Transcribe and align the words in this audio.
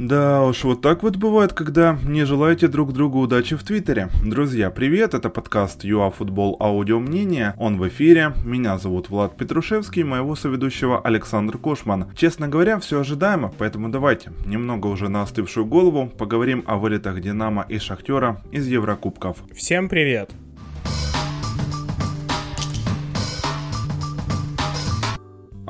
Да 0.00 0.44
уж, 0.44 0.64
вот 0.64 0.80
так 0.80 1.02
вот 1.02 1.16
бывает, 1.16 1.52
когда 1.52 1.98
не 2.06 2.24
желаете 2.24 2.68
друг 2.68 2.94
другу 2.94 3.20
удачи 3.20 3.54
в 3.54 3.62
Твиттере. 3.62 4.08
Друзья, 4.24 4.70
привет, 4.70 5.12
это 5.12 5.28
подкаст 5.28 5.84
ЮАФутбол 5.84 6.56
Аудио 6.58 6.98
Мнение, 6.98 7.52
он 7.58 7.76
в 7.76 7.86
эфире, 7.86 8.32
меня 8.42 8.78
зовут 8.78 9.10
Влад 9.10 9.36
Петрушевский, 9.36 10.02
моего 10.02 10.36
соведущего 10.36 10.98
Александр 10.98 11.58
Кошман. 11.58 12.06
Честно 12.16 12.48
говоря, 12.48 12.80
все 12.80 13.00
ожидаемо, 13.00 13.52
поэтому 13.58 13.90
давайте, 13.90 14.32
немного 14.46 14.86
уже 14.86 15.10
на 15.10 15.20
остывшую 15.20 15.66
голову, 15.66 16.10
поговорим 16.16 16.64
о 16.66 16.78
вылетах 16.78 17.20
Динамо 17.20 17.66
и 17.68 17.76
Шахтера 17.76 18.40
из 18.52 18.66
Еврокубков. 18.68 19.36
Всем 19.54 19.90
привет! 19.90 20.30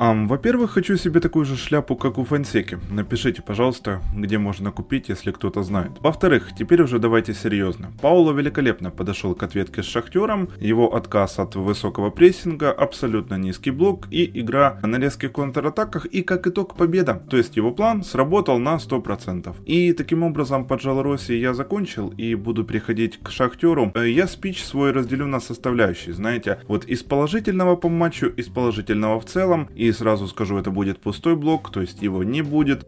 Um, 0.01 0.27
во-первых, 0.27 0.71
хочу 0.71 0.97
себе 0.97 1.19
такую 1.19 1.45
же 1.45 1.55
шляпу, 1.55 1.95
как 1.95 2.17
у 2.17 2.23
Фансеки. 2.23 2.79
Напишите, 2.89 3.43
пожалуйста, 3.43 4.01
где 4.15 4.39
можно 4.39 4.71
купить, 4.71 5.09
если 5.09 5.29
кто-то 5.29 5.61
знает. 5.61 5.91
Во-вторых, 5.99 6.53
теперь 6.57 6.81
уже 6.81 6.97
давайте 6.97 7.35
серьезно. 7.35 7.91
Пауло 8.01 8.33
великолепно 8.33 8.89
подошел 8.89 9.35
к 9.35 9.43
ответке 9.43 9.83
с 9.83 9.85
Шахтером. 9.85 10.49
Его 10.59 10.95
отказ 10.95 11.37
от 11.37 11.55
высокого 11.55 12.09
прессинга, 12.09 12.71
абсолютно 12.71 13.35
низкий 13.35 13.69
блок 13.69 14.07
и 14.09 14.25
игра 14.39 14.79
на 14.81 14.97
резких 14.97 15.33
контратаках 15.33 16.07
и 16.07 16.23
как 16.23 16.47
итог 16.47 16.75
победа. 16.75 17.21
То 17.29 17.37
есть 17.37 17.55
его 17.55 17.69
план 17.69 18.03
сработал 18.03 18.57
на 18.57 18.77
100%. 18.77 19.55
И 19.67 19.93
таким 19.93 20.23
образом 20.23 20.65
под 20.65 20.81
Жалороси 20.81 21.33
я 21.33 21.53
закончил 21.53 22.09
и 22.17 22.33
буду 22.33 22.63
переходить 22.63 23.19
к 23.21 23.29
Шахтеру. 23.29 23.91
Э, 23.93 24.09
я 24.09 24.25
спич 24.25 24.63
свой 24.63 24.93
разделю 24.93 25.27
на 25.27 25.39
составляющие. 25.39 26.15
Знаете, 26.15 26.57
вот 26.67 26.85
из 26.85 27.03
положительного 27.03 27.75
по 27.75 27.87
матчу, 27.87 28.25
из 28.25 28.47
положительного 28.47 29.19
в 29.19 29.25
целом 29.25 29.69
и 29.75 29.90
сразу 29.93 30.27
скажу, 30.27 30.57
это 30.57 30.71
будет 30.71 30.99
пустой 30.99 31.35
блок, 31.35 31.71
то 31.71 31.81
есть 31.81 32.01
его 32.01 32.23
не 32.23 32.41
будет 32.41 32.87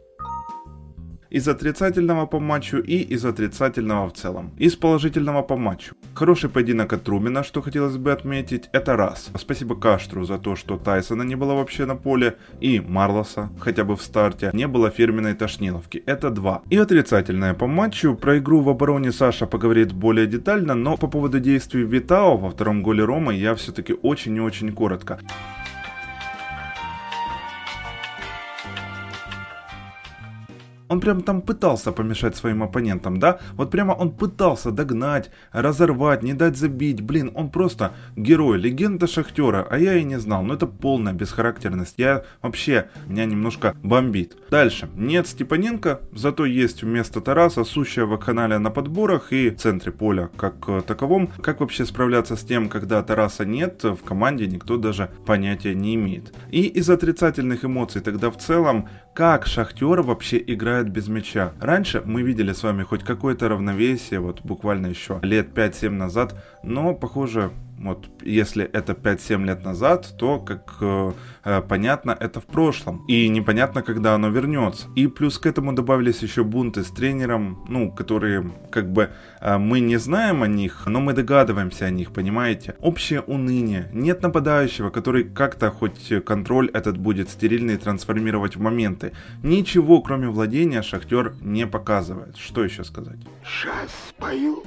из 1.34 1.48
отрицательного 1.48 2.27
по 2.27 2.39
матчу 2.39 2.77
и 2.77 2.98
из 2.98 3.25
отрицательного 3.25 4.07
в 4.07 4.13
целом. 4.13 4.52
Из 4.59 4.75
положительного 4.75 5.41
по 5.41 5.58
матчу. 5.58 5.95
Хороший 6.13 6.50
поединок 6.50 6.94
от 6.94 7.03
Трумина, 7.03 7.44
что 7.44 7.63
хотелось 7.63 7.97
бы 7.97 8.11
отметить, 8.11 8.69
это 8.72 8.95
раз. 8.95 9.31
Спасибо 9.36 9.75
Каштру 9.75 10.25
за 10.25 10.38
то, 10.38 10.55
что 10.55 10.78
Тайсона 10.78 11.23
не 11.23 11.36
было 11.36 11.55
вообще 11.55 11.86
на 11.86 11.95
поле, 11.95 12.36
и 12.61 12.80
Марлоса, 12.80 13.50
хотя 13.59 13.83
бы 13.83 13.95
в 13.95 14.03
старте, 14.03 14.52
не 14.53 14.67
было 14.67 14.91
фирменной 14.91 15.33
тошниловки. 15.33 16.03
Это 16.06 16.30
два. 16.30 16.61
И 16.69 16.78
отрицательное 16.78 17.56
по 17.56 17.66
матчу. 17.66 18.16
Про 18.16 18.38
игру 18.38 18.61
в 18.61 18.69
обороне 18.69 19.11
Саша 19.11 19.47
поговорит 19.47 19.91
более 19.91 20.28
детально, 20.28 20.75
но 20.75 20.97
по 20.97 21.08
поводу 21.08 21.39
действий 21.39 21.83
Витао 21.83 22.38
во 22.38 22.52
втором 22.52 22.83
голе 22.83 23.03
Рома 23.03 23.33
я 23.33 23.56
все-таки 23.56 23.95
очень 24.03 24.35
и 24.35 24.39
очень 24.39 24.72
коротко. 24.72 25.19
Он 30.94 30.99
прям 30.99 31.23
там 31.23 31.41
пытался 31.41 31.91
помешать 31.91 32.36
своим 32.36 32.61
оппонентам, 32.61 33.17
да? 33.17 33.39
Вот 33.53 33.72
прямо 33.72 33.94
он 33.94 34.11
пытался 34.11 34.69
догнать, 34.69 35.31
разорвать, 35.52 36.22
не 36.22 36.35
дать 36.35 36.55
забить. 36.55 37.02
Блин, 37.02 37.31
он 37.33 37.50
просто 37.50 37.94
герой, 38.16 38.59
легенда 38.59 39.08
Шахтера, 39.08 39.66
а 39.67 39.80
я 39.80 39.95
и 39.95 40.03
не 40.03 40.19
знал. 40.19 40.44
Ну 40.44 40.53
это 40.53 40.67
полная 40.67 41.13
бесхарактерность. 41.13 41.95
Я 41.97 42.25
вообще, 42.44 42.89
меня 43.08 43.25
немножко 43.25 43.75
бомбит. 43.81 44.38
Дальше. 44.52 44.88
Нет 44.95 45.25
Степаненко, 45.25 46.02
зато 46.13 46.45
есть 46.45 46.83
вместо 46.83 47.22
Тараса 47.22 47.63
сущая 47.63 48.05
канале 48.17 48.59
на 48.59 48.69
подборах 48.69 49.33
и 49.33 49.50
в 49.50 49.57
центре 49.57 49.91
поля 49.91 50.30
как 50.38 50.85
таковом. 50.85 51.28
Как 51.41 51.61
вообще 51.61 51.85
справляться 51.85 52.35
с 52.35 52.44
тем, 52.44 52.69
когда 52.69 53.02
Тараса 53.02 53.45
нет, 53.45 53.83
в 53.83 54.03
команде 54.03 54.45
никто 54.45 54.78
даже 54.78 55.09
понятия 55.25 55.73
не 55.73 55.95
имеет. 55.95 56.31
И 56.52 56.67
из 56.67 56.88
отрицательных 56.88 57.66
эмоций 57.66 58.00
тогда 58.00 58.30
в 58.30 58.38
целом, 58.38 58.89
как 59.16 59.47
Шахтер 59.47 60.03
вообще 60.03 60.44
играет 60.45 60.83
играет 60.84 60.89
без 60.89 61.08
мяча. 61.08 61.53
Раньше 61.59 62.02
мы 62.06 62.22
видели 62.22 62.53
с 62.53 62.64
вами 62.64 62.84
хоть 62.84 63.03
какое-то 63.03 63.50
равновесие, 63.50 64.20
вот 64.20 64.42
буквально 64.44 64.88
еще 64.88 65.20
лет 65.23 65.48
5-7 65.53 65.90
назад, 65.90 66.36
но, 66.64 66.94
похоже, 66.94 67.52
вот 67.77 68.09
если 68.21 68.63
это 68.63 68.94
5-7 68.94 69.45
лет 69.45 69.66
назад, 69.66 70.13
то, 70.17 70.39
как 70.39 70.78
э, 70.81 71.11
э, 71.44 71.61
понятно, 71.61 72.11
это 72.11 72.39
в 72.39 72.45
прошлом. 72.45 73.06
И 73.07 73.28
непонятно, 73.29 73.81
когда 73.81 74.16
оно 74.16 74.29
вернется. 74.29 74.88
И 74.95 75.07
плюс 75.07 75.38
к 75.38 75.45
этому 75.45 75.73
добавились 75.73 76.23
еще 76.23 76.44
бунты 76.44 76.83
с 76.83 76.91
тренером, 76.91 77.66
ну, 77.67 77.91
которые 77.91 78.50
как 78.72 78.91
бы 78.91 79.09
э, 79.41 79.57
мы 79.57 79.81
не 79.81 79.97
знаем 79.97 80.44
о 80.44 80.47
них, 80.47 80.83
но 80.85 81.00
мы 81.00 81.13
догадываемся 81.13 81.85
о 81.85 81.89
них, 81.89 82.12
понимаете? 82.12 82.75
Общее 82.79 83.22
уныние. 83.22 83.89
Нет 83.94 84.22
нападающего, 84.22 84.89
который 84.89 85.23
как-то 85.23 85.69
хоть 85.72 86.13
контроль 86.25 86.69
этот 86.73 86.97
будет 86.97 87.29
стерильный 87.29 87.78
трансформировать 87.78 88.56
в 88.56 88.62
моменты. 88.62 89.12
Ничего, 89.44 90.01
кроме 90.01 90.28
владения, 90.28 90.81
Шахтер 90.81 91.33
не 91.41 91.67
показывает. 91.67 92.38
Что 92.38 92.63
еще 92.63 92.83
сказать? 92.83 93.19
Сейчас 93.44 93.89
спою. 94.09 94.63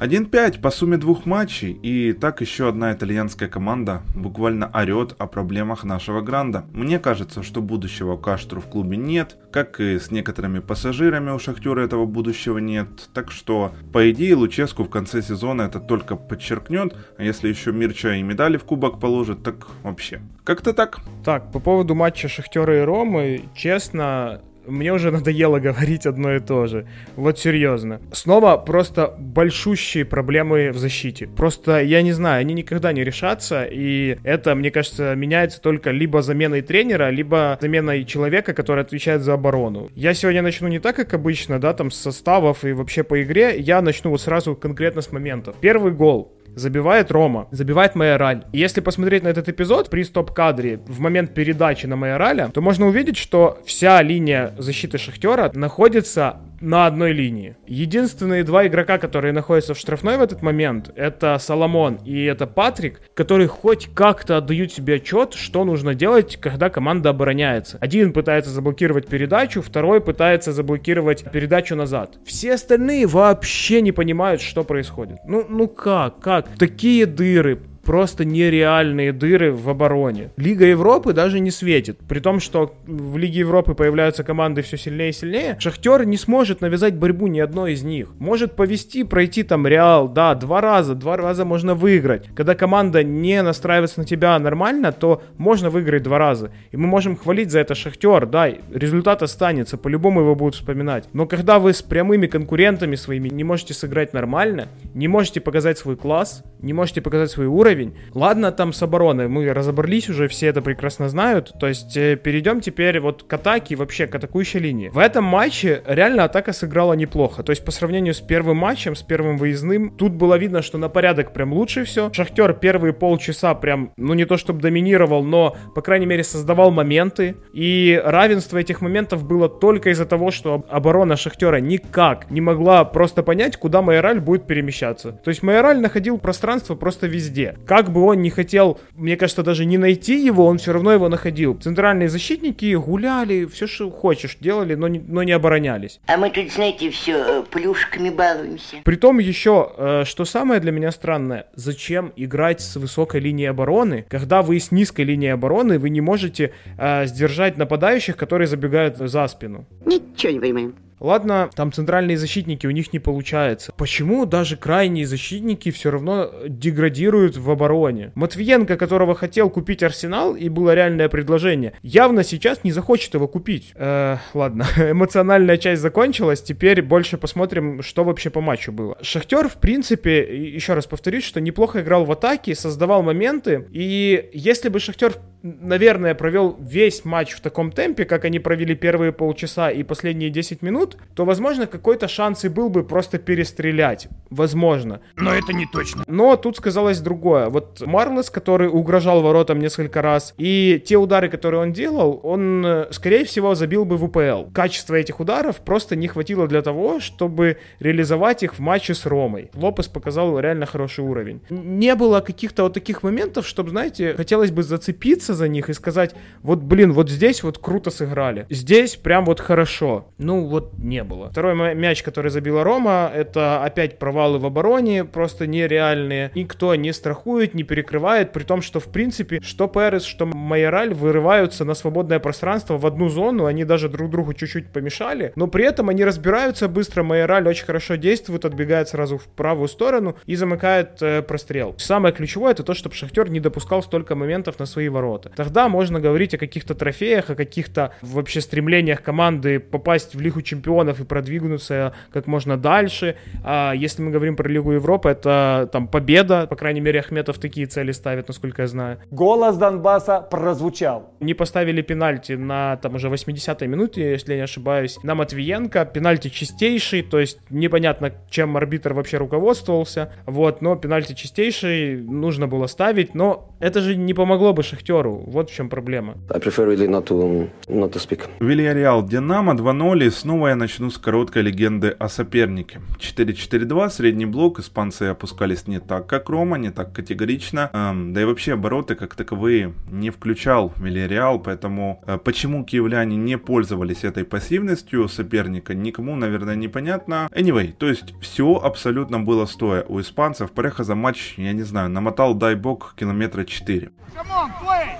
1-5 0.00 0.62
по 0.62 0.70
сумме 0.70 0.96
двух 0.96 1.26
матчей, 1.26 1.72
и 1.72 2.14
так 2.14 2.40
еще 2.40 2.68
одна 2.68 2.90
итальянская 2.94 3.50
команда 3.50 4.00
буквально 4.16 4.70
орет 4.72 5.14
о 5.18 5.26
проблемах 5.26 5.84
нашего 5.84 6.22
Гранда. 6.22 6.64
Мне 6.72 6.98
кажется, 6.98 7.42
что 7.42 7.60
будущего 7.60 8.16
Каштру 8.16 8.62
в 8.62 8.66
клубе 8.66 8.96
нет, 8.96 9.36
как 9.52 9.78
и 9.78 9.98
с 9.98 10.10
некоторыми 10.10 10.60
пассажирами 10.60 11.30
у 11.32 11.38
Шахтера 11.38 11.82
этого 11.82 12.06
будущего 12.06 12.56
нет, 12.56 12.88
так 13.12 13.30
что, 13.30 13.74
по 13.92 14.10
идее, 14.10 14.36
Луческу 14.36 14.84
в 14.84 14.88
конце 14.88 15.20
сезона 15.20 15.62
это 15.62 15.80
только 15.80 16.16
подчеркнет, 16.16 16.96
а 17.18 17.22
если 17.22 17.48
еще 17.48 17.70
Мирча 17.70 18.14
и 18.14 18.22
медали 18.22 18.56
в 18.56 18.64
кубок 18.64 19.00
положит, 19.00 19.42
так 19.42 19.66
вообще. 19.82 20.22
Как-то 20.44 20.72
так. 20.72 21.00
Так, 21.26 21.52
по 21.52 21.60
поводу 21.60 21.94
матча 21.94 22.26
Шахтера 22.26 22.78
и 22.78 22.80
Ромы, 22.80 23.42
честно, 23.54 24.40
мне 24.66 24.92
уже 24.92 25.10
надоело 25.10 25.58
говорить 25.58 26.06
одно 26.06 26.34
и 26.34 26.40
то 26.40 26.66
же. 26.66 26.86
Вот 27.16 27.38
серьезно. 27.38 28.00
Снова 28.12 28.56
просто 28.56 29.14
большущие 29.18 30.04
проблемы 30.04 30.70
в 30.70 30.78
защите. 30.78 31.26
Просто, 31.26 31.80
я 31.82 32.02
не 32.02 32.12
знаю, 32.12 32.40
они 32.40 32.54
никогда 32.54 32.92
не 32.92 33.04
решатся, 33.04 33.64
и 33.64 34.18
это, 34.24 34.54
мне 34.54 34.70
кажется, 34.70 35.14
меняется 35.14 35.60
только 35.60 35.90
либо 35.90 36.22
заменой 36.22 36.62
тренера, 36.62 37.10
либо 37.10 37.58
заменой 37.60 38.04
человека, 38.04 38.54
который 38.54 38.82
отвечает 38.82 39.22
за 39.22 39.34
оборону. 39.34 39.90
Я 39.94 40.14
сегодня 40.14 40.42
начну 40.42 40.68
не 40.68 40.78
так, 40.78 40.96
как 40.96 41.14
обычно, 41.14 41.58
да, 41.58 41.72
там 41.72 41.90
с 41.90 41.96
составов 41.96 42.64
и 42.64 42.72
вообще 42.72 43.02
по 43.02 43.22
игре, 43.22 43.58
я 43.58 43.82
начну 43.82 44.10
вот 44.10 44.20
сразу 44.20 44.54
конкретно 44.54 45.02
с 45.02 45.12
моментов. 45.12 45.56
Первый 45.60 45.92
гол 45.92 46.32
забивает 46.54 47.10
Рома, 47.10 47.48
забивает 47.50 47.94
Майораль. 47.94 48.44
И 48.52 48.58
если 48.58 48.80
посмотреть 48.80 49.22
на 49.22 49.28
этот 49.28 49.48
эпизод 49.48 49.90
при 49.90 50.02
стоп-кадре 50.02 50.80
в 50.86 51.00
момент 51.00 51.34
передачи 51.34 51.86
на 51.86 51.96
Майораля, 51.96 52.50
то 52.52 52.60
можно 52.60 52.86
увидеть, 52.86 53.16
что 53.16 53.58
вся 53.64 54.02
линия 54.02 54.54
защиты 54.58 54.98
Шахтера 54.98 55.50
находится 55.54 56.40
на 56.60 56.86
одной 56.86 57.12
линии. 57.12 57.56
Единственные 57.66 58.44
два 58.44 58.66
игрока, 58.66 58.98
которые 58.98 59.32
находятся 59.32 59.74
в 59.74 59.78
штрафной 59.78 60.18
в 60.18 60.22
этот 60.22 60.42
момент, 60.42 60.92
это 60.94 61.38
Соломон 61.38 61.98
и 62.04 62.24
это 62.24 62.46
Патрик, 62.46 63.00
которые 63.14 63.48
хоть 63.48 63.88
как-то 63.94 64.36
отдают 64.36 64.72
себе 64.72 64.96
отчет, 64.96 65.34
что 65.34 65.64
нужно 65.64 65.94
делать, 65.94 66.36
когда 66.36 66.70
команда 66.70 67.10
обороняется. 67.10 67.78
Один 67.80 68.12
пытается 68.12 68.50
заблокировать 68.50 69.06
передачу, 69.06 69.62
второй 69.62 70.00
пытается 70.00 70.52
заблокировать 70.52 71.30
передачу 71.32 71.74
назад. 71.76 72.18
Все 72.24 72.54
остальные 72.54 73.06
вообще 73.06 73.80
не 73.80 73.92
понимают, 73.92 74.40
что 74.40 74.64
происходит. 74.64 75.18
Ну, 75.26 75.46
ну 75.48 75.68
как, 75.68 76.20
как? 76.20 76.39
Такие 76.42 77.06
дыры, 77.06 77.60
просто 77.90 78.24
нереальные 78.24 79.12
дыры 79.12 79.52
в 79.52 79.68
обороне. 79.68 80.30
Лига 80.36 80.64
Европы 80.64 81.12
даже 81.12 81.40
не 81.40 81.50
светит. 81.50 81.98
При 82.08 82.20
том, 82.20 82.38
что 82.38 82.72
в 82.86 83.18
Лиге 83.18 83.40
Европы 83.40 83.74
появляются 83.74 84.22
команды 84.22 84.62
все 84.62 84.76
сильнее 84.76 85.08
и 85.08 85.12
сильнее, 85.12 85.56
Шахтер 85.58 86.04
не 86.04 86.16
сможет 86.16 86.60
навязать 86.60 86.94
борьбу 86.94 87.26
ни 87.26 87.40
одной 87.40 87.72
из 87.72 87.82
них. 87.82 88.10
Может 88.20 88.54
повести, 88.54 89.02
пройти 89.02 89.42
там 89.42 89.66
Реал, 89.66 90.06
да, 90.06 90.36
два 90.36 90.60
раза, 90.60 90.94
два 90.94 91.16
раза 91.16 91.44
можно 91.44 91.74
выиграть. 91.74 92.28
Когда 92.36 92.54
команда 92.54 93.02
не 93.02 93.42
настраивается 93.42 93.98
на 93.98 94.06
тебя 94.06 94.38
нормально, 94.38 94.92
то 94.92 95.24
можно 95.36 95.68
выиграть 95.68 96.04
два 96.04 96.18
раза. 96.18 96.52
И 96.70 96.76
мы 96.76 96.86
можем 96.86 97.16
хвалить 97.16 97.50
за 97.50 97.58
это 97.58 97.74
Шахтер, 97.74 98.24
да, 98.26 98.52
результат 98.72 99.24
останется, 99.24 99.76
по-любому 99.76 100.20
его 100.20 100.36
будут 100.36 100.54
вспоминать. 100.54 101.08
Но 101.12 101.26
когда 101.26 101.58
вы 101.58 101.72
с 101.72 101.82
прямыми 101.82 102.28
конкурентами 102.28 102.94
своими 102.94 103.30
не 103.30 103.42
можете 103.42 103.74
сыграть 103.74 104.12
нормально, 104.12 104.68
не 104.94 105.08
можете 105.08 105.40
показать 105.40 105.76
свой 105.76 105.96
класс, 105.96 106.44
не 106.60 106.72
можете 106.72 107.00
показать 107.00 107.32
свой 107.32 107.46
уровень, 107.46 107.79
уровень. 107.80 107.94
Ладно, 108.14 108.52
там 108.52 108.72
с 108.72 108.82
обороной 108.82 109.28
мы 109.28 109.52
разобрались 109.52 110.08
уже, 110.08 110.28
все 110.28 110.46
это 110.46 110.62
прекрасно 110.62 111.08
знают. 111.08 111.52
То 111.58 111.68
есть 111.68 111.96
э, 111.96 112.16
перейдем 112.16 112.60
теперь 112.60 113.00
вот 113.00 113.22
к 113.22 113.32
атаке, 113.32 113.76
вообще 113.76 114.06
к 114.06 114.14
атакующей 114.14 114.60
линии. 114.60 114.88
В 114.88 114.98
этом 114.98 115.24
матче 115.24 115.82
реально 115.86 116.24
атака 116.24 116.52
сыграла 116.52 116.94
неплохо. 116.94 117.42
То 117.42 117.50
есть 117.50 117.64
по 117.64 117.70
сравнению 117.70 118.14
с 118.14 118.20
первым 118.20 118.58
матчем, 118.58 118.94
с 118.94 119.02
первым 119.02 119.38
выездным, 119.38 119.90
тут 119.96 120.12
было 120.12 120.36
видно, 120.36 120.62
что 120.62 120.78
на 120.78 120.88
порядок 120.88 121.32
прям 121.32 121.52
лучше 121.52 121.84
все. 121.84 122.12
Шахтер 122.12 122.52
первые 122.54 122.92
полчаса 122.92 123.54
прям, 123.54 123.92
ну 123.96 124.14
не 124.14 124.24
то 124.24 124.36
чтобы 124.36 124.60
доминировал, 124.60 125.24
но, 125.24 125.56
по 125.74 125.82
крайней 125.82 126.06
мере, 126.06 126.24
создавал 126.24 126.70
моменты. 126.70 127.36
И 127.52 128.00
равенство 128.04 128.58
этих 128.58 128.80
моментов 128.80 129.26
было 129.26 129.48
только 129.48 129.90
из-за 129.90 130.06
того, 130.06 130.30
что 130.30 130.64
оборона 130.68 131.16
Шахтера 131.16 131.56
никак 131.56 132.30
не 132.30 132.40
могла 132.40 132.84
просто 132.84 133.22
понять, 133.22 133.56
куда 133.56 133.82
Майораль 133.82 134.20
будет 134.20 134.46
перемещаться. 134.46 135.12
То 135.12 135.30
есть 135.30 135.42
Майораль 135.42 135.80
находил 135.80 136.18
пространство 136.18 136.74
просто 136.74 137.06
везде 137.06 137.54
как 137.70 137.92
бы 137.92 138.02
он 138.02 138.20
не 138.20 138.30
хотел, 138.30 138.80
мне 138.96 139.16
кажется, 139.16 139.44
даже 139.44 139.64
не 139.64 139.78
найти 139.78 140.20
его, 140.20 140.44
он 140.44 140.58
все 140.58 140.72
равно 140.72 140.90
его 140.90 141.08
находил. 141.08 141.54
Центральные 141.54 142.08
защитники 142.08 142.74
гуляли, 142.74 143.44
все, 143.44 143.68
что 143.68 143.92
хочешь, 143.92 144.36
делали, 144.40 144.74
но 144.74 144.88
не, 144.88 144.98
но 144.98 145.22
не 145.22 145.30
оборонялись. 145.30 146.00
А 146.08 146.16
мы 146.16 146.30
тут, 146.30 146.50
знаете, 146.52 146.90
все 146.90 147.12
э, 147.12 147.42
плюшками 147.48 148.10
балуемся. 148.10 148.78
Притом 148.82 149.20
еще, 149.20 149.70
э, 149.76 150.02
что 150.04 150.24
самое 150.24 150.60
для 150.60 150.72
меня 150.72 150.90
странное, 150.90 151.46
зачем 151.54 152.12
играть 152.16 152.60
с 152.60 152.74
высокой 152.74 153.20
линии 153.20 153.46
обороны, 153.46 154.04
когда 154.08 154.42
вы 154.42 154.58
с 154.58 154.72
низкой 154.72 155.02
линии 155.02 155.28
обороны, 155.28 155.78
вы 155.78 155.90
не 155.90 156.00
можете 156.00 156.52
э, 156.76 157.06
сдержать 157.06 157.56
нападающих, 157.56 158.16
которые 158.16 158.48
забегают 158.48 158.96
за 158.96 159.28
спину. 159.28 159.64
Ничего 159.86 160.32
не 160.32 160.40
понимаем. 160.40 160.74
Ладно, 161.00 161.48
там 161.54 161.72
центральные 161.72 162.18
защитники, 162.18 162.66
у 162.66 162.70
них 162.70 162.92
не 162.92 162.98
получается. 162.98 163.72
Почему 163.76 164.26
даже 164.26 164.56
крайние 164.56 165.06
защитники 165.06 165.70
все 165.70 165.90
равно 165.90 166.30
деградируют 166.46 167.36
в 167.38 167.50
обороне? 167.50 168.12
Матвиенко, 168.14 168.76
которого 168.76 169.14
хотел 169.14 169.48
купить 169.48 169.82
Арсенал, 169.82 170.36
и 170.36 170.48
было 170.48 170.74
реальное 170.74 171.08
предложение, 171.08 171.72
явно 171.82 172.22
сейчас 172.22 172.64
не 172.64 172.72
захочет 172.72 173.14
его 173.14 173.26
купить. 173.26 173.72
Э, 173.74 174.18
ладно, 174.34 174.66
эмоциональная 174.76 175.56
часть 175.56 175.80
закончилась, 175.80 176.42
теперь 176.42 176.82
больше 176.82 177.16
посмотрим, 177.16 177.82
что 177.82 178.04
вообще 178.04 178.28
по 178.28 178.42
матчу 178.42 178.70
было. 178.70 178.98
Шахтер, 179.00 179.48
в 179.48 179.56
принципе, 179.56 180.48
еще 180.48 180.74
раз 180.74 180.86
повторюсь, 180.86 181.24
что 181.24 181.40
неплохо 181.40 181.80
играл 181.80 182.04
в 182.04 182.12
атаке, 182.12 182.54
создавал 182.54 183.02
моменты, 183.02 183.66
и 183.70 184.28
если 184.34 184.68
бы 184.68 184.78
Шахтер 184.80 185.14
наверное, 185.42 186.14
провел 186.14 186.56
весь 186.60 187.04
матч 187.04 187.32
в 187.32 187.40
таком 187.40 187.72
темпе, 187.72 188.04
как 188.04 188.24
они 188.24 188.38
провели 188.38 188.74
первые 188.74 189.12
полчаса 189.12 189.70
и 189.70 189.82
последние 189.82 190.30
10 190.30 190.62
минут, 190.62 190.96
то, 191.14 191.24
возможно, 191.24 191.66
какой-то 191.66 192.08
шанс 192.08 192.44
и 192.44 192.48
был 192.48 192.70
бы 192.70 192.84
просто 192.84 193.18
перестрелять. 193.18 194.08
Возможно. 194.30 195.00
Но 195.16 195.34
это 195.34 195.52
не 195.52 195.66
точно. 195.66 196.04
Но 196.06 196.36
тут 196.36 196.56
сказалось 196.56 197.00
другое. 197.00 197.48
Вот 197.48 197.80
Марлес, 197.80 198.30
который 198.30 198.68
угрожал 198.68 199.22
воротам 199.22 199.58
несколько 199.58 200.02
раз, 200.02 200.34
и 200.38 200.82
те 200.84 200.96
удары, 200.96 201.28
которые 201.28 201.62
он 201.62 201.72
делал, 201.72 202.20
он, 202.22 202.64
э, 202.64 202.86
скорее 202.90 203.24
всего, 203.24 203.54
забил 203.54 203.84
бы 203.84 203.96
в 203.96 204.04
УПЛ. 204.04 204.50
Качество 204.52 204.94
этих 204.94 205.20
ударов 205.20 205.56
просто 205.56 205.96
не 205.96 206.08
хватило 206.08 206.46
для 206.46 206.62
того, 206.62 207.00
чтобы 207.00 207.58
реализовать 207.80 208.42
их 208.42 208.54
в 208.54 208.58
матче 208.60 208.94
с 208.94 209.06
Ромой. 209.06 209.50
Лопес 209.54 209.88
показал 209.88 210.38
реально 210.38 210.66
хороший 210.66 211.04
уровень. 211.04 211.40
Не 211.50 211.94
было 211.94 212.20
каких-то 212.20 212.64
вот 212.64 212.74
таких 212.74 213.02
моментов, 213.02 213.46
чтобы, 213.46 213.70
знаете, 213.70 214.14
хотелось 214.14 214.50
бы 214.50 214.62
зацепиться 214.62 215.29
за 215.34 215.48
них 215.48 215.68
и 215.68 215.72
сказать, 215.72 216.14
вот, 216.42 216.60
блин, 216.60 216.92
вот 216.92 217.10
здесь 217.10 217.42
вот 217.42 217.58
круто 217.58 217.90
сыграли. 217.90 218.46
Здесь 218.50 218.96
прям 218.96 219.24
вот 219.24 219.40
хорошо. 219.40 220.08
Ну, 220.18 220.46
вот 220.46 220.78
не 220.78 221.04
было. 221.04 221.30
Второй 221.30 221.74
мяч, 221.74 222.02
который 222.02 222.30
забила 222.30 222.64
Рома, 222.64 223.10
это 223.14 223.62
опять 223.64 223.98
провалы 223.98 224.38
в 224.38 224.46
обороне, 224.46 225.04
просто 225.04 225.46
нереальные. 225.46 226.30
Никто 226.34 226.74
не 226.74 226.92
страхует, 226.92 227.54
не 227.54 227.62
перекрывает, 227.62 228.32
при 228.32 228.44
том, 228.44 228.62
что, 228.62 228.80
в 228.80 228.86
принципе, 228.86 229.40
что 229.40 229.68
Перес, 229.68 230.04
что 230.04 230.26
Майораль 230.26 230.94
вырываются 230.94 231.64
на 231.64 231.74
свободное 231.74 232.18
пространство 232.18 232.78
в 232.78 232.86
одну 232.86 233.08
зону, 233.08 233.46
они 233.46 233.64
даже 233.64 233.88
друг 233.88 234.10
другу 234.10 234.34
чуть-чуть 234.34 234.68
помешали, 234.68 235.32
но 235.36 235.46
при 235.46 235.64
этом 235.64 235.88
они 235.88 236.04
разбираются 236.04 236.68
быстро, 236.68 237.02
Майораль 237.02 237.46
очень 237.48 237.66
хорошо 237.66 237.96
действует, 237.96 238.44
отбегает 238.44 238.88
сразу 238.88 239.18
в 239.18 239.24
правую 239.24 239.68
сторону 239.68 240.16
и 240.26 240.36
замыкает 240.36 241.02
э, 241.02 241.22
прострел. 241.22 241.74
Самое 241.78 242.14
ключевое 242.14 242.52
это 242.52 242.62
то, 242.62 242.74
чтобы 242.74 242.94
Шахтер 242.94 243.30
не 243.30 243.40
допускал 243.40 243.82
столько 243.82 244.14
моментов 244.14 244.58
на 244.58 244.66
свои 244.66 244.88
ворота 244.88 245.19
ворота. 245.20 245.30
Тогда 245.36 245.68
можно 245.68 246.00
говорить 246.00 246.34
о 246.34 246.38
каких-то 246.38 246.74
трофеях, 246.74 247.30
о 247.30 247.34
каких-то 247.34 247.92
вообще 248.02 248.40
стремлениях 248.40 249.02
команды 249.02 249.60
попасть 249.60 250.14
в 250.14 250.20
Лигу 250.20 250.42
чемпионов 250.42 251.00
и 251.00 251.04
продвинуться 251.04 251.94
как 252.12 252.26
можно 252.26 252.56
дальше. 252.56 253.16
А 253.44 253.72
если 253.72 254.02
мы 254.02 254.10
говорим 254.10 254.36
про 254.36 254.48
Лигу 254.48 254.72
Европы, 254.72 255.10
это 255.10 255.68
там 255.72 255.88
победа, 255.88 256.46
по 256.46 256.56
крайней 256.56 256.80
мере, 256.80 257.00
Ахметов 257.00 257.38
такие 257.38 257.66
цели 257.66 257.92
ставит, 257.92 258.28
насколько 258.28 258.62
я 258.62 258.68
знаю. 258.68 258.98
Голос 259.10 259.56
Донбасса 259.56 260.20
прозвучал. 260.20 261.14
Не 261.20 261.34
поставили 261.34 261.82
пенальти 261.82 262.32
на 262.32 262.76
там 262.76 262.94
уже 262.94 263.08
80-й 263.08 263.66
минуте, 263.66 264.10
если 264.10 264.32
я 264.32 264.38
не 264.38 264.44
ошибаюсь, 264.44 264.98
на 265.02 265.14
Матвиенко. 265.14 265.84
Пенальти 265.86 266.28
чистейший, 266.28 267.02
то 267.02 267.18
есть 267.18 267.38
непонятно, 267.50 268.12
чем 268.30 268.56
арбитр 268.56 268.92
вообще 268.92 269.18
руководствовался. 269.18 270.12
Вот, 270.26 270.62
но 270.62 270.76
пенальти 270.76 271.14
чистейший, 271.14 272.00
нужно 272.00 272.46
было 272.46 272.66
ставить, 272.66 273.14
но 273.14 273.54
это 273.60 273.80
же 273.80 273.96
не 273.96 274.14
помогло 274.14 274.52
бы 274.52 274.62
Шахтеру 274.62 275.09
Вильяреалу. 275.10 275.30
Вот 275.30 275.50
в 275.50 275.54
чем 275.54 275.68
проблема. 275.68 276.14
I 276.30 276.38
prefer 276.38 276.66
really 276.66 276.88
not 276.88 277.06
to, 277.06 277.50
not 277.68 277.92
to 277.92 277.98
speak. 277.98 278.28
Вильяреал 278.40 279.06
Динамо 279.06 279.54
2-0 279.54 280.06
и 280.06 280.10
снова 280.10 280.48
я 280.48 280.56
начну 280.56 280.90
с 280.90 280.98
короткой 280.98 281.42
легенды 281.42 281.88
о 281.98 282.08
сопернике. 282.08 282.80
4-4-2, 282.98 283.90
средний 283.90 284.26
блок, 284.26 284.60
испанцы 284.60 285.04
опускались 285.04 285.66
не 285.66 285.80
так, 285.80 286.06
как 286.06 286.28
Рома, 286.28 286.58
не 286.58 286.70
так 286.70 286.92
категорично. 286.92 287.70
Эм, 287.72 288.12
да 288.12 288.22
и 288.22 288.24
вообще 288.24 288.54
обороты 288.54 288.94
как 288.94 289.14
таковые 289.14 289.72
не 289.90 290.10
включал 290.10 290.72
Вильяреал, 290.76 291.38
поэтому 291.40 292.02
э, 292.06 292.18
почему 292.18 292.64
киевляне 292.64 293.16
не 293.16 293.38
пользовались 293.38 294.04
этой 294.04 294.24
пассивностью 294.24 295.08
соперника, 295.08 295.74
никому, 295.74 296.16
наверное, 296.16 296.56
непонятно. 296.56 297.28
Anyway, 297.32 297.72
то 297.72 297.86
есть 297.86 298.14
все 298.20 298.60
абсолютно 298.62 299.20
было 299.20 299.46
стоя 299.46 299.84
у 299.88 300.00
испанцев. 300.00 300.50
Пареха 300.52 300.84
за 300.84 300.94
матч, 300.94 301.34
я 301.36 301.52
не 301.52 301.62
знаю, 301.62 301.90
намотал, 301.90 302.34
дай 302.34 302.54
бог, 302.54 302.94
километра 302.96 303.44
4. 303.44 303.90
Come 304.16 304.26
on, 304.28 304.50
play! 304.62 304.99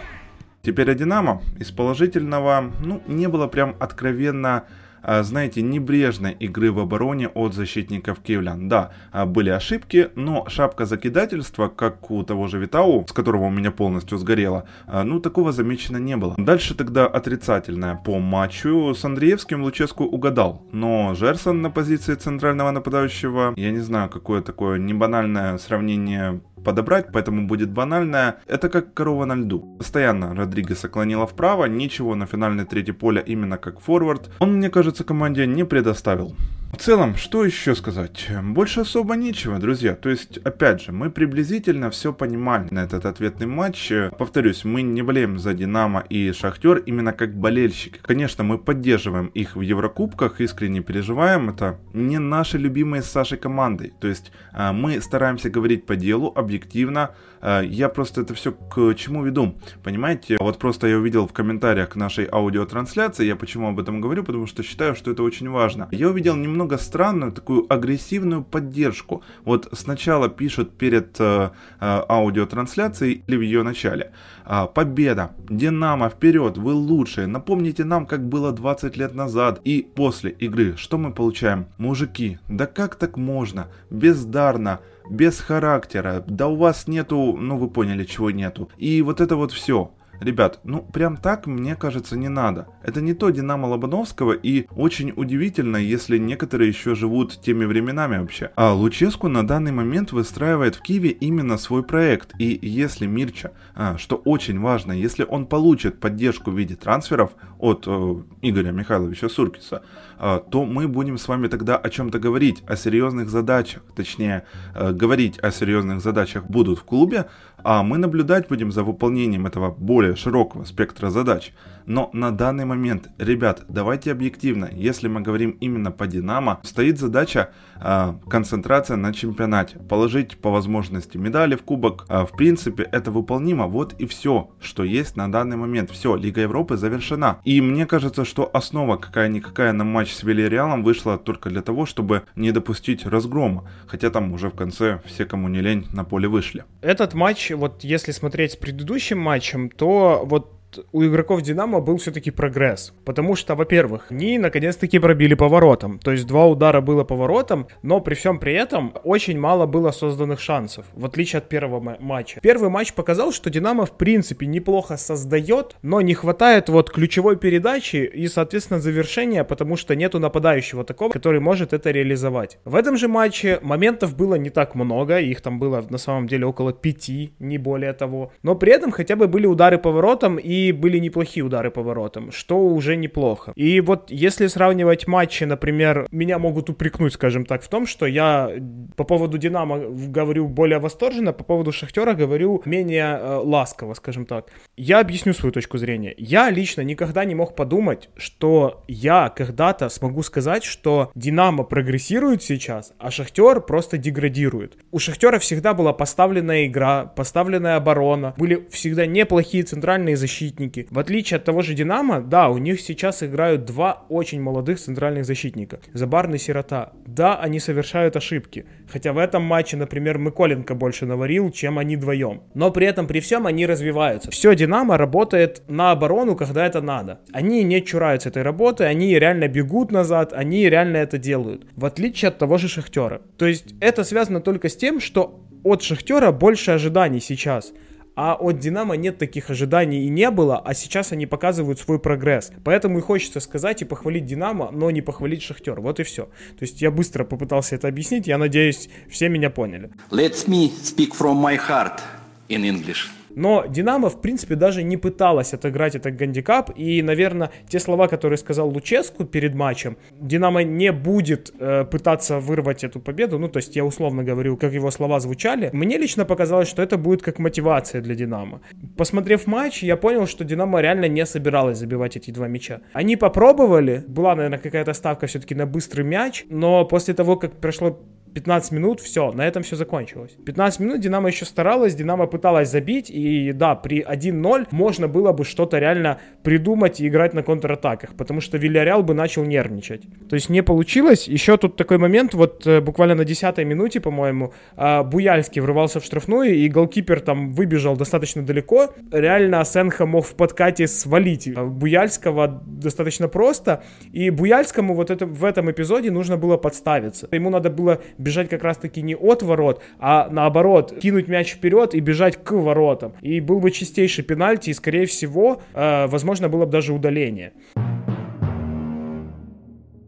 Теперь 0.62 0.90
о 0.90 0.94
Динамо. 0.94 1.42
Из 1.58 1.70
положительного, 1.70 2.72
ну, 2.80 3.02
не 3.06 3.28
было 3.28 3.46
прям 3.46 3.76
откровенно 3.78 4.64
а, 5.02 5.22
знаете, 5.22 5.62
небрежной 5.62 6.32
игры 6.32 6.72
в 6.72 6.78
обороне 6.78 7.28
от 7.28 7.54
защитников 7.54 8.20
киевлян. 8.20 8.68
Да, 8.68 8.92
а, 9.12 9.26
были 9.26 9.50
ошибки, 9.50 10.10
но 10.14 10.46
шапка 10.48 10.86
закидательства, 10.86 11.68
как 11.68 12.10
у 12.10 12.22
того 12.22 12.48
же 12.48 12.58
Витау, 12.58 13.06
с 13.08 13.12
которого 13.12 13.44
у 13.44 13.50
меня 13.50 13.70
полностью 13.70 14.18
сгорело, 14.18 14.66
а, 14.86 15.04
ну, 15.04 15.20
такого 15.20 15.52
замечено 15.52 15.96
не 15.96 16.16
было. 16.16 16.34
Дальше 16.36 16.74
тогда 16.74 17.06
отрицательное 17.06 17.96
по 17.96 18.18
матчу. 18.18 18.94
С 18.94 19.04
Андреевским 19.04 19.62
Луческу 19.62 20.04
угадал, 20.04 20.66
но 20.72 21.14
Жерсон 21.14 21.62
на 21.62 21.70
позиции 21.70 22.14
центрального 22.14 22.70
нападающего, 22.70 23.54
я 23.56 23.70
не 23.70 23.80
знаю, 23.80 24.10
какое 24.10 24.42
такое 24.42 24.78
небанальное 24.78 25.58
сравнение 25.58 26.40
подобрать, 26.64 27.06
поэтому 27.12 27.46
будет 27.46 27.70
банальное. 27.70 28.36
Это 28.46 28.68
как 28.68 28.94
корова 28.94 29.24
на 29.24 29.34
льду. 29.34 29.76
Постоянно 29.78 30.34
Родригеса 30.34 30.88
клонила 30.88 31.26
вправо, 31.26 31.66
ничего 31.66 32.14
на 32.14 32.26
финальной 32.26 32.64
третьей 32.64 32.94
поля 32.94 33.20
именно 33.20 33.58
как 33.58 33.80
форвард. 33.80 34.30
Он, 34.38 34.54
мне 34.56 34.70
кажется, 34.70 35.04
команде 35.04 35.46
не 35.46 35.64
предоставил. 35.64 36.34
В 36.72 36.76
целом, 36.76 37.16
что 37.16 37.44
еще 37.44 37.74
сказать? 37.74 38.28
Больше 38.42 38.80
особо 38.80 39.16
нечего, 39.16 39.58
друзья. 39.58 39.96
То 39.96 40.08
есть, 40.08 40.38
опять 40.38 40.80
же, 40.82 40.92
мы 40.92 41.10
приблизительно 41.10 41.90
все 41.90 42.12
понимали 42.12 42.68
на 42.70 42.84
этот 42.84 43.06
ответный 43.06 43.48
матч. 43.48 43.92
Повторюсь, 44.16 44.64
мы 44.64 44.82
не 44.82 45.02
болеем 45.02 45.38
за 45.38 45.52
Динамо 45.52 46.04
и 46.08 46.32
Шахтер 46.32 46.78
именно 46.78 47.12
как 47.12 47.34
болельщики. 47.34 47.98
Конечно, 48.00 48.44
мы 48.44 48.56
поддерживаем 48.56 49.26
их 49.26 49.56
в 49.56 49.60
Еврокубках, 49.60 50.40
искренне 50.40 50.80
переживаем. 50.80 51.50
Это 51.50 51.78
не 51.92 52.18
наши 52.18 52.56
любимые 52.56 53.02
с 53.02 53.10
Сашей 53.10 53.36
команды. 53.36 53.92
То 54.00 54.06
есть, 54.06 54.30
а, 54.52 54.72
мы 54.72 55.00
стараемся 55.00 55.50
говорить 55.50 55.86
по 55.86 55.96
делу, 55.96 56.32
объективно. 56.34 57.10
А, 57.42 57.62
я 57.62 57.88
просто 57.88 58.20
это 58.20 58.34
все 58.34 58.52
к 58.52 58.94
чему 58.94 59.24
веду? 59.24 59.54
Понимаете? 59.82 60.36
Вот 60.38 60.58
просто 60.58 60.86
я 60.86 60.96
увидел 60.96 61.26
в 61.26 61.32
комментариях 61.32 61.90
к 61.90 61.96
нашей 61.96 62.28
аудиотрансляции, 62.30 63.26
я 63.26 63.36
почему 63.36 63.68
об 63.68 63.80
этом 63.80 64.00
говорю, 64.00 64.24
потому 64.24 64.46
что 64.46 64.62
считаю, 64.62 64.94
что 64.94 65.10
это 65.10 65.22
очень 65.22 65.48
важно. 65.48 65.88
Я 65.90 66.08
увидел 66.08 66.36
немного 66.36 66.59
немного 66.60 66.78
странную, 66.78 67.32
такую 67.32 67.66
агрессивную 67.72 68.44
поддержку. 68.44 69.22
Вот 69.44 69.68
сначала 69.72 70.28
пишут 70.28 70.76
перед 70.78 71.18
э, 71.18 71.50
э, 71.80 72.02
аудиотрансляцией 72.08 73.22
или 73.26 73.36
в 73.36 73.40
ее 73.40 73.62
начале. 73.62 74.12
Э, 74.44 74.66
Победа, 74.74 75.30
Динамо, 75.48 76.10
вперед, 76.10 76.58
вы 76.58 76.74
лучшие, 76.74 77.26
напомните 77.26 77.84
нам, 77.84 78.06
как 78.06 78.28
было 78.28 78.52
20 78.52 78.98
лет 78.98 79.14
назад. 79.14 79.60
И 79.64 79.88
после 79.94 80.30
игры, 80.32 80.76
что 80.76 80.98
мы 80.98 81.12
получаем? 81.12 81.66
Мужики, 81.78 82.38
да 82.48 82.66
как 82.66 82.96
так 82.96 83.16
можно? 83.16 83.68
Бездарно, 83.90 84.80
без 85.10 85.40
характера, 85.40 86.22
да 86.26 86.46
у 86.46 86.56
вас 86.56 86.88
нету, 86.88 87.36
ну 87.40 87.56
вы 87.56 87.68
поняли, 87.68 88.04
чего 88.04 88.30
нету. 88.30 88.68
И 88.76 89.02
вот 89.02 89.20
это 89.20 89.36
вот 89.36 89.52
все. 89.52 89.90
Ребят, 90.20 90.60
ну 90.64 90.82
прям 90.82 91.16
так, 91.16 91.46
мне 91.46 91.76
кажется, 91.76 92.16
не 92.16 92.28
надо. 92.28 92.68
Это 92.82 93.00
не 93.00 93.14
то 93.14 93.30
Динамо 93.30 93.66
Лобановского 93.66 94.32
и 94.32 94.66
очень 94.76 95.12
удивительно, 95.16 95.78
если 95.78 96.18
некоторые 96.18 96.68
еще 96.68 96.94
живут 96.94 97.40
теми 97.40 97.64
временами 97.64 98.18
вообще. 98.18 98.50
А 98.54 98.74
Луческу 98.74 99.28
на 99.28 99.46
данный 99.46 99.72
момент 99.72 100.12
выстраивает 100.12 100.74
в 100.74 100.82
Киеве 100.82 101.10
именно 101.10 101.56
свой 101.56 101.82
проект. 101.82 102.34
И 102.38 102.58
если 102.60 103.06
Мирча, 103.06 103.52
а, 103.74 103.96
что 103.96 104.16
очень 104.16 104.60
важно, 104.60 104.92
если 104.92 105.24
он 105.24 105.46
получит 105.46 106.00
поддержку 106.00 106.50
в 106.50 106.58
виде 106.58 106.76
трансферов 106.76 107.30
от 107.58 107.84
э, 107.86 108.14
Игоря 108.42 108.72
Михайловича 108.72 109.28
Суркиса, 109.28 109.82
э, 110.18 110.40
то 110.50 110.64
мы 110.64 110.86
будем 110.86 111.16
с 111.16 111.28
вами 111.28 111.48
тогда 111.48 111.76
о 111.76 111.88
чем-то 111.88 112.18
говорить, 112.18 112.62
о 112.66 112.76
серьезных 112.76 113.30
задачах. 113.30 113.82
Точнее, 113.96 114.44
э, 114.74 114.92
говорить 114.92 115.38
о 115.38 115.50
серьезных 115.50 116.00
задачах 116.00 116.44
будут 116.44 116.78
в 116.78 116.84
клубе, 116.84 117.26
А 117.64 117.82
мы 117.82 117.98
наблюдать 117.98 118.48
будем 118.48 118.72
за 118.72 118.82
выполнением 118.82 119.46
этого 119.46 119.70
более 119.70 120.16
широкого 120.16 120.64
спектра 120.64 121.10
задач. 121.10 121.52
Но 121.86 122.10
на 122.12 122.30
данный 122.30 122.64
момент, 122.64 123.08
ребят, 123.18 123.64
давайте 123.68 124.12
объективно, 124.12 124.68
если 124.72 125.08
мы 125.08 125.22
говорим 125.22 125.50
именно 125.60 125.90
по 125.90 126.06
Динамо, 126.06 126.60
стоит 126.62 127.00
задача 127.00 127.50
э, 127.80 128.14
концентрация 128.28 128.96
на 128.96 129.12
чемпионате, 129.12 129.78
положить 129.78 130.38
по 130.38 130.50
возможности 130.50 131.16
медали 131.16 131.56
в 131.56 131.62
кубок. 131.62 132.06
Э, 132.08 132.26
в 132.26 132.36
принципе, 132.36 132.84
это 132.84 133.10
выполнимо, 133.10 133.66
вот 133.66 133.94
и 133.98 134.06
все, 134.06 134.50
что 134.60 134.84
есть 134.84 135.16
на 135.16 135.30
данный 135.32 135.56
момент. 135.56 135.90
Все, 135.90 136.14
Лига 136.14 136.42
Европы 136.42 136.76
завершена. 136.76 137.40
И 137.44 137.60
мне 137.60 137.86
кажется, 137.86 138.24
что 138.24 138.48
основа 138.52 138.96
какая-никакая 138.96 139.72
на 139.72 139.82
матч 139.82 140.12
с 140.12 140.22
Вильяреалом 140.22 140.84
вышла 140.84 141.18
только 141.18 141.50
для 141.50 141.62
того, 141.62 141.86
чтобы 141.86 142.22
не 142.36 142.52
допустить 142.52 143.04
разгрома. 143.06 143.68
Хотя 143.86 144.10
там 144.10 144.32
уже 144.32 144.48
в 144.50 144.54
конце 144.54 145.00
все, 145.06 145.24
кому 145.24 145.48
не 145.48 145.60
лень, 145.60 145.86
на 145.92 146.04
поле 146.04 146.28
вышли. 146.28 146.64
Этот 146.82 147.14
матч, 147.14 147.49
вот 147.54 147.84
если 147.84 148.12
смотреть 148.12 148.52
с 148.52 148.56
предыдущим 148.56 149.18
матчем, 149.18 149.70
то 149.70 150.22
вот 150.24 150.59
у 150.92 151.04
игроков 151.04 151.42
Динамо 151.42 151.80
был 151.80 151.96
все-таки 151.96 152.30
прогресс. 152.30 152.92
Потому 153.04 153.36
что, 153.36 153.54
во-первых, 153.54 154.06
они 154.10 154.38
наконец-таки 154.38 154.98
пробили 154.98 155.34
поворотом. 155.34 155.98
То 155.98 156.12
есть 156.12 156.26
два 156.26 156.46
удара 156.46 156.80
было 156.80 157.04
поворотом, 157.04 157.66
но 157.82 158.00
при 158.00 158.14
всем 158.14 158.38
при 158.38 158.54
этом 158.54 158.94
очень 159.04 159.38
мало 159.38 159.66
было 159.66 159.90
созданных 159.90 160.40
шансов, 160.40 160.86
в 160.94 161.04
отличие 161.04 161.38
от 161.38 161.48
первого 161.48 161.96
матча. 162.00 162.40
Первый 162.40 162.70
матч 162.70 162.92
показал, 162.92 163.32
что 163.32 163.50
Динамо 163.50 163.86
в 163.86 163.92
принципе 163.92 164.46
неплохо 164.46 164.96
создает, 164.96 165.76
но 165.82 166.00
не 166.00 166.14
хватает 166.14 166.68
вот 166.68 166.90
ключевой 166.90 167.36
передачи 167.36 167.96
и, 167.96 168.28
соответственно, 168.28 168.80
завершения, 168.80 169.44
потому 169.44 169.76
что 169.76 169.96
нету 169.96 170.18
нападающего 170.18 170.84
такого, 170.84 171.10
который 171.10 171.40
может 171.40 171.72
это 171.72 171.90
реализовать. 171.90 172.58
В 172.64 172.74
этом 172.74 172.96
же 172.96 173.08
матче 173.08 173.58
моментов 173.62 174.16
было 174.16 174.34
не 174.34 174.50
так 174.50 174.74
много, 174.74 175.18
их 175.18 175.40
там 175.40 175.58
было 175.58 175.84
на 175.88 175.98
самом 175.98 176.26
деле 176.26 176.46
около 176.46 176.72
пяти, 176.72 177.32
не 177.38 177.58
более 177.58 177.92
того. 177.92 178.32
Но 178.42 178.54
при 178.54 178.72
этом 178.72 178.90
хотя 178.90 179.16
бы 179.16 179.26
были 179.28 179.46
удары 179.46 179.78
поворотом 179.78 180.38
и 180.38 180.59
были 180.72 180.98
неплохие 180.98 181.44
удары 181.44 181.70
по 181.70 181.82
воротам, 181.82 182.30
что 182.30 182.58
уже 182.58 182.96
неплохо. 182.96 183.52
И 183.56 183.80
вот 183.80 184.10
если 184.10 184.46
сравнивать 184.46 185.06
матчи, 185.06 185.44
например, 185.44 186.06
меня 186.10 186.38
могут 186.38 186.70
упрекнуть, 186.70 187.14
скажем 187.14 187.44
так, 187.44 187.62
в 187.62 187.68
том, 187.68 187.86
что 187.86 188.06
я 188.06 188.50
по 188.96 189.04
поводу 189.04 189.38
Динамо 189.38 189.78
говорю 189.78 190.46
более 190.48 190.78
восторженно, 190.78 191.32
по 191.32 191.44
поводу 191.44 191.72
Шахтера 191.72 192.14
говорю 192.14 192.62
менее 192.64 193.18
э, 193.18 193.40
ласково, 193.42 193.94
скажем 193.94 194.26
так. 194.26 194.50
Я 194.76 195.00
объясню 195.00 195.32
свою 195.32 195.52
точку 195.52 195.78
зрения. 195.78 196.14
Я 196.18 196.50
лично 196.50 196.82
никогда 196.82 197.24
не 197.24 197.34
мог 197.34 197.56
подумать, 197.56 198.10
что 198.16 198.84
я 198.88 199.28
когда-то 199.28 199.88
смогу 199.88 200.22
сказать, 200.22 200.64
что 200.64 201.10
Динамо 201.14 201.64
прогрессирует 201.64 202.42
сейчас, 202.42 202.92
а 202.98 203.10
Шахтер 203.10 203.60
просто 203.60 203.98
деградирует. 203.98 204.76
У 204.90 204.98
Шахтера 204.98 205.38
всегда 205.38 205.74
была 205.74 205.92
поставленная 205.92 206.66
игра, 206.66 207.06
поставленная 207.06 207.76
оборона, 207.76 208.34
были 208.36 208.66
всегда 208.70 209.06
неплохие 209.06 209.62
центральные 209.62 210.16
защиты, 210.16 210.49
защитники. 210.50 210.86
В 210.90 210.98
отличие 210.98 211.36
от 211.36 211.44
того 211.44 211.62
же 211.62 211.74
Динамо, 211.74 212.20
да, 212.20 212.48
у 212.48 212.58
них 212.58 212.80
сейчас 212.80 213.22
играют 213.22 213.64
два 213.64 214.04
очень 214.08 214.40
молодых 214.40 214.78
центральных 214.78 215.24
защитника. 215.24 215.78
Забарный 215.92 216.38
Сирота. 216.38 216.92
Да, 217.06 217.36
они 217.36 217.60
совершают 217.60 218.16
ошибки. 218.16 218.64
Хотя 218.92 219.12
в 219.12 219.18
этом 219.18 219.42
матче, 219.42 219.76
например, 219.76 220.18
Миколенко 220.18 220.74
больше 220.74 221.06
наварил, 221.06 221.50
чем 221.50 221.78
они 221.78 221.96
вдвоем. 221.96 222.42
Но 222.54 222.70
при 222.70 222.86
этом, 222.86 223.06
при 223.06 223.20
всем, 223.20 223.46
они 223.46 223.66
развиваются. 223.66 224.30
Все 224.30 224.54
Динамо 224.54 224.96
работает 224.96 225.62
на 225.68 225.92
оборону, 225.92 226.36
когда 226.36 226.66
это 226.66 226.80
надо. 226.80 227.20
Они 227.32 227.62
не 227.64 227.82
чураются 227.82 228.28
этой 228.28 228.42
работы, 228.42 228.84
они 228.84 229.18
реально 229.18 229.48
бегут 229.48 229.92
назад, 229.92 230.32
они 230.32 230.68
реально 230.68 230.98
это 230.98 231.18
делают. 231.18 231.66
В 231.76 231.84
отличие 231.84 232.28
от 232.28 232.38
того 232.38 232.58
же 232.58 232.68
Шахтера. 232.68 233.20
То 233.36 233.46
есть 233.46 233.74
это 233.80 234.04
связано 234.04 234.40
только 234.40 234.68
с 234.68 234.76
тем, 234.76 235.00
что 235.00 235.40
от 235.64 235.82
Шахтера 235.82 236.32
больше 236.32 236.70
ожиданий 236.70 237.20
сейчас 237.20 237.72
а 238.16 238.34
от 238.34 238.58
Динамо 238.58 238.96
нет 238.96 239.18
таких 239.18 239.50
ожиданий 239.50 240.04
и 240.04 240.08
не 240.08 240.30
было, 240.30 240.58
а 240.58 240.74
сейчас 240.74 241.12
они 241.12 241.26
показывают 241.26 241.78
свой 241.78 241.98
прогресс. 241.98 242.52
Поэтому 242.64 242.98
и 242.98 243.02
хочется 243.02 243.40
сказать 243.40 243.82
и 243.82 243.84
похвалить 243.84 244.26
Динамо, 244.26 244.70
но 244.72 244.90
не 244.90 245.00
похвалить 245.00 245.42
Шахтер. 245.42 245.80
Вот 245.80 246.00
и 246.00 246.02
все. 246.02 246.24
То 246.24 246.62
есть 246.62 246.82
я 246.82 246.90
быстро 246.90 247.24
попытался 247.24 247.76
это 247.76 247.88
объяснить, 247.88 248.26
я 248.26 248.38
надеюсь, 248.38 248.88
все 249.08 249.28
меня 249.28 249.50
поняли. 249.50 249.90
Let 250.10 250.46
me 250.46 250.70
speak 250.82 251.12
from 251.18 251.40
my 251.40 251.58
heart 251.68 252.00
in 252.48 252.62
English. 252.62 253.08
Но 253.34 253.64
Динамо, 253.66 254.08
в 254.08 254.20
принципе, 254.20 254.54
даже 254.54 254.82
не 254.82 254.96
пыталась 254.96 255.54
отыграть 255.54 255.94
этот 255.94 256.16
гандикап. 256.16 256.70
И, 256.76 257.02
наверное, 257.02 257.50
те 257.68 257.78
слова, 257.78 258.08
которые 258.08 258.38
сказал 258.38 258.68
Луческу 258.68 259.24
перед 259.24 259.54
матчем, 259.54 259.96
Динамо 260.20 260.62
не 260.62 260.92
будет 260.92 261.52
э, 261.58 261.84
пытаться 261.84 262.38
вырвать 262.38 262.84
эту 262.84 263.00
победу. 263.00 263.38
Ну, 263.38 263.48
то 263.48 263.58
есть 263.58 263.76
я 263.76 263.84
условно 263.84 264.24
говорю, 264.24 264.56
как 264.56 264.72
его 264.72 264.90
слова 264.90 265.20
звучали. 265.20 265.70
Мне 265.72 265.98
лично 265.98 266.24
показалось, 266.24 266.68
что 266.68 266.82
это 266.82 266.96
будет 266.96 267.22
как 267.22 267.38
мотивация 267.38 268.00
для 268.00 268.14
Динамо. 268.14 268.60
Посмотрев 268.96 269.46
матч, 269.46 269.82
я 269.82 269.96
понял, 269.96 270.26
что 270.26 270.44
Динамо 270.44 270.80
реально 270.80 271.08
не 271.08 271.26
собиралась 271.26 271.78
забивать 271.78 272.16
эти 272.16 272.30
два 272.30 272.48
мяча. 272.48 272.80
Они 272.92 273.16
попробовали, 273.16 274.04
была, 274.06 274.34
наверное, 274.34 274.58
какая-то 274.58 274.92
ставка 274.92 275.26
все-таки 275.26 275.54
на 275.54 275.66
быстрый 275.66 276.02
мяч, 276.02 276.44
но 276.48 276.84
после 276.84 277.14
того, 277.14 277.36
как 277.36 277.52
прошло 277.52 278.00
15 278.34 278.72
минут, 278.72 279.00
все, 279.00 279.32
на 279.32 279.46
этом 279.46 279.62
все 279.62 279.76
закончилось. 279.76 280.32
15 280.46 280.80
минут 280.80 281.00
Динамо 281.00 281.28
еще 281.28 281.44
старалась, 281.44 281.94
Динамо 281.94 282.26
пыталась 282.26 282.70
забить, 282.70 283.10
и 283.10 283.52
да, 283.52 283.74
при 283.74 284.02
1-0 284.02 284.68
можно 284.70 285.08
было 285.08 285.32
бы 285.32 285.44
что-то 285.44 285.78
реально 285.78 286.20
придумать 286.42 287.00
и 287.00 287.08
играть 287.08 287.34
на 287.34 287.42
контратаках, 287.42 288.14
потому 288.14 288.40
что 288.40 288.58
Вильяреал 288.58 289.02
бы 289.02 289.14
начал 289.14 289.44
нервничать. 289.44 290.02
То 290.28 290.34
есть 290.34 290.48
не 290.48 290.62
получилось. 290.62 291.28
Еще 291.28 291.56
тут 291.56 291.76
такой 291.76 291.98
момент, 291.98 292.34
вот 292.34 292.66
э, 292.66 292.80
буквально 292.80 293.14
на 293.14 293.24
10 293.24 293.58
минуте, 293.58 294.00
по-моему, 294.00 294.52
а, 294.76 295.02
Буяльский 295.02 295.60
врывался 295.60 296.00
в 296.00 296.04
штрафную, 296.04 296.54
и 296.54 296.68
голкипер 296.68 297.20
там 297.20 297.52
выбежал 297.52 297.96
достаточно 297.96 298.42
далеко. 298.42 298.94
Реально 299.12 299.64
Сенха 299.64 300.06
мог 300.06 300.24
в 300.24 300.34
подкате 300.34 300.86
свалить 300.86 301.52
Буяльского 301.54 302.62
достаточно 302.66 303.28
просто, 303.28 303.82
и 304.12 304.30
Буяльскому 304.30 304.94
вот 304.94 305.10
это, 305.10 305.26
в 305.26 305.44
этом 305.44 305.70
эпизоде 305.70 306.10
нужно 306.10 306.36
было 306.36 306.56
подставиться. 306.56 307.28
Ему 307.30 307.50
надо 307.50 307.70
было 307.70 308.00
бежать 308.20 308.48
как 308.48 308.62
раз-таки 308.62 309.02
не 309.02 309.16
от 309.16 309.42
ворот, 309.42 309.82
а 309.98 310.28
наоборот, 310.30 310.94
кинуть 311.00 311.28
мяч 311.28 311.52
вперед 311.52 311.94
и 311.94 312.00
бежать 312.00 312.36
к 312.42 312.52
воротам. 312.52 313.14
И 313.20 313.40
был 313.40 313.60
бы 313.60 313.70
чистейший 313.70 314.24
пенальти, 314.24 314.70
и, 314.70 314.74
скорее 314.74 315.06
всего, 315.06 315.60
э, 315.74 316.06
возможно, 316.06 316.48
было 316.48 316.66
бы 316.66 316.72
даже 316.72 316.92
удаление. 316.92 317.52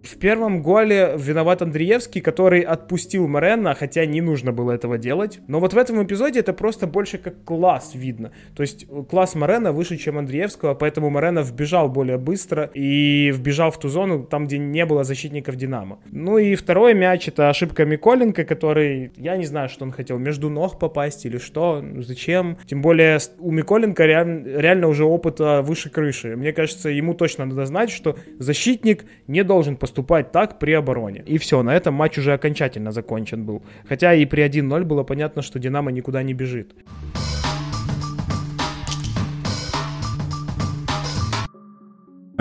В 0.03 0.19
первом 0.19 0.63
голе 0.63 1.15
виноват 1.17 1.63
Андреевский, 1.63 2.21
который 2.21 2.61
отпустил 2.61 3.29
Морена, 3.29 3.75
хотя 3.75 4.05
не 4.05 4.21
нужно 4.21 4.53
было 4.53 4.73
этого 4.73 4.99
делать. 4.99 5.39
Но 5.47 5.61
вот 5.61 5.75
в 5.75 5.79
этом 5.79 6.03
эпизоде 6.03 6.41
это 6.41 6.53
просто 6.53 6.89
больше 6.89 7.19
как 7.19 7.45
класс 7.45 7.93
видно. 7.95 8.33
То 8.57 8.63
есть 8.63 8.87
класс 9.09 9.37
Морена 9.37 9.71
выше, 9.71 9.97
чем 9.97 10.19
Андреевского, 10.19 10.75
поэтому 10.75 11.09
Морена 11.09 11.43
вбежал 11.43 11.89
более 11.89 12.19
быстро 12.19 12.69
и 12.75 13.31
вбежал 13.31 13.71
в 13.71 13.79
ту 13.79 13.89
зону, 13.89 14.25
там, 14.25 14.47
где 14.47 14.59
не 14.59 14.85
было 14.87 15.05
защитников 15.05 15.55
Динамо. 15.55 16.01
Ну 16.11 16.37
и 16.37 16.57
второй 16.57 16.95
мяч 16.95 17.29
это 17.29 17.49
ошибка 17.49 17.85
Миколенко, 17.85 18.45
который, 18.45 19.13
я 19.17 19.37
не 19.37 19.45
знаю, 19.45 19.69
что 19.69 19.85
он 19.85 19.93
хотел, 19.93 20.19
между 20.19 20.51
ног 20.51 20.81
попасть 20.81 21.25
или 21.27 21.39
что, 21.39 21.85
зачем. 21.99 22.59
Тем 22.67 22.83
более 22.83 23.19
у 23.39 23.53
Миколенко 23.53 24.05
реаль, 24.05 24.43
реально 24.45 24.89
уже 24.89 25.05
опыта 25.05 25.63
выше 25.63 25.91
крыши. 25.91 26.35
Мне 26.35 26.53
кажется, 26.53 26.89
ему 26.89 27.15
точно 27.15 27.45
надо 27.45 27.67
знать, 27.67 27.91
что 27.91 28.17
защитник 28.41 29.05
не 29.29 29.45
должен 29.45 29.77
поступать 29.77 29.92
поступать 29.93 30.33
так 30.33 30.59
при 30.59 30.73
обороне. 30.73 31.23
И 31.27 31.37
все, 31.37 31.63
на 31.63 31.75
этом 31.75 31.95
матч 31.95 32.19
уже 32.19 32.33
окончательно 32.33 32.93
закончен 32.93 33.45
был. 33.45 33.63
Хотя 33.89 34.15
и 34.15 34.25
при 34.25 34.43
1-0 34.43 34.85
было 34.85 35.05
понятно, 35.05 35.43
что 35.43 35.59
Динамо 35.59 35.93
никуда 35.93 36.23
не 36.23 36.35
бежит. 36.35 36.75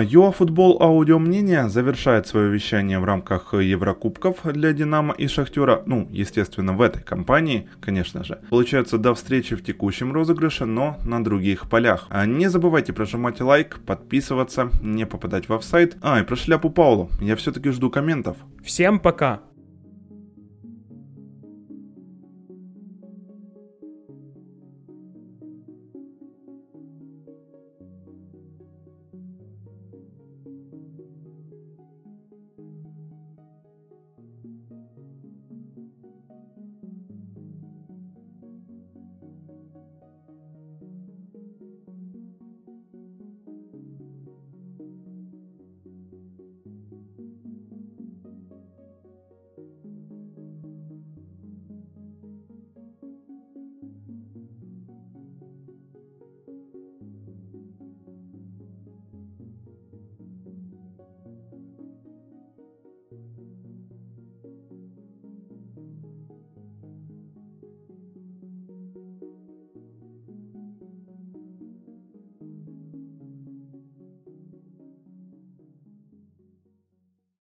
ЮАФутбол 0.02 0.82
аудио 0.82 1.20
мнение 1.20 1.70
завершает 1.70 2.28
свое 2.28 2.50
вещание 2.50 3.00
в 3.00 3.04
рамках 3.04 3.54
Еврокубков 3.54 4.38
для 4.44 4.74
Динамо 4.74 5.14
и 5.18 5.28
Шахтера. 5.28 5.84
Ну, 5.86 6.08
естественно, 6.12 6.74
в 6.74 6.82
этой 6.82 7.04
компании, 7.04 7.68
конечно 7.80 8.24
же. 8.24 8.40
Получается, 8.50 8.98
до 8.98 9.14
встречи 9.14 9.56
в 9.56 9.64
текущем 9.64 10.14
розыгрыше, 10.14 10.66
но 10.66 10.98
на 11.06 11.24
других 11.24 11.70
полях. 11.70 12.08
А 12.10 12.26
не 12.26 12.50
забывайте 12.50 12.94
прожимать 12.94 13.42
лайк, 13.42 13.80
подписываться, 13.86 14.70
не 14.82 15.06
попадать 15.06 15.50
в 15.50 15.54
офсайт. 15.54 15.98
А, 16.02 16.20
и 16.20 16.24
про 16.24 16.36
шляпу 16.36 16.70
Паулу. 16.70 17.10
Я 17.20 17.36
все-таки 17.36 17.70
жду 17.70 17.90
комментов. 17.90 18.38
Всем 18.64 19.00
пока! 19.00 19.42